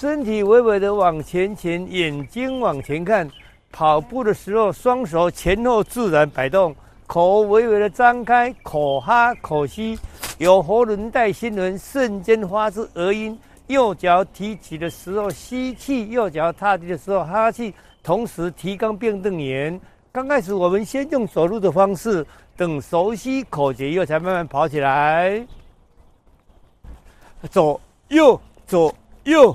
[0.00, 3.28] 身体微微的往前倾，眼睛往前看。
[3.72, 6.72] 跑步的时候，双手前后自然摆动，
[7.08, 9.98] 口微微的张开，口哈口吸，
[10.38, 13.36] 有喉轮带心轮，瞬间发出儿音。
[13.66, 19.80] 右脚提起的时候吸气，右脚踏地的时候哈气，同时提肛并瞪眼。
[20.12, 22.24] 刚开始我们先用走路的方式，
[22.56, 25.44] 等熟悉口诀以后，才慢慢跑起来。
[27.50, 27.80] 左
[28.10, 28.94] 右左
[29.24, 29.54] 右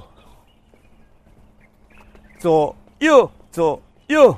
[2.44, 4.38] 左右左右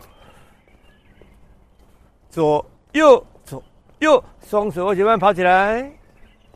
[2.29, 3.63] 左右左
[3.97, 5.91] 右，双手往前慢跑起来，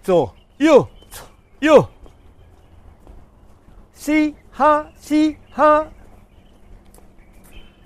[0.04, 1.26] 左右左
[1.62, 1.90] 右，
[3.94, 5.88] 嘻哈嘻哈，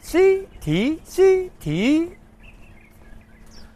[0.01, 2.17] 吸提吸提，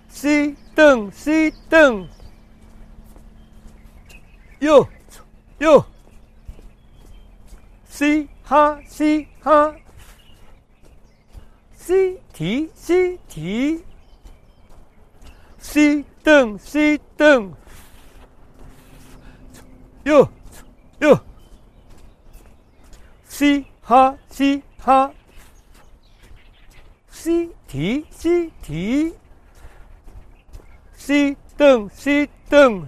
[0.10, 2.06] 吸蹬吸蹬，
[4.60, 4.86] 右。
[5.60, 5.86] 哟，
[7.86, 9.76] 嘻哈嘻哈，
[11.76, 13.84] 吸提吸提，
[15.60, 17.54] 吸蹬吸蹬，
[20.06, 20.30] 哟
[21.00, 21.20] 哟，
[23.28, 25.12] 嘻哈嘻哈，
[27.10, 29.14] 吸提吸提，
[30.96, 32.88] 吸蹬吸蹬。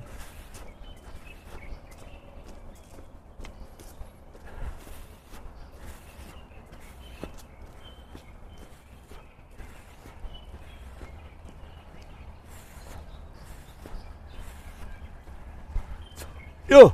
[16.69, 16.93] 哟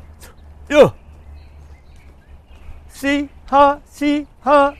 [0.69, 0.93] 哟，
[2.87, 4.73] 嘻哈嘻哈，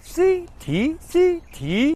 [0.00, 1.94] 吸提吸提，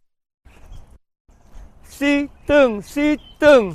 [1.83, 3.75] 吸蹬吸蹬，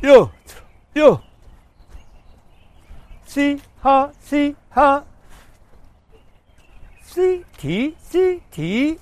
[0.00, 0.30] 哟
[0.94, 1.20] 哟，
[3.26, 3.60] 嘻。
[3.80, 5.04] 哈西哈，
[7.02, 8.98] 吸提吸提，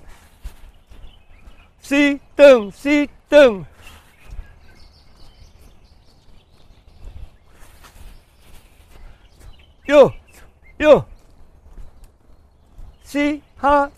[1.81, 3.65] 吸蹬吸蹬，
[9.87, 10.13] 哟
[10.77, 11.05] 哟，
[13.03, 13.91] 嘻哈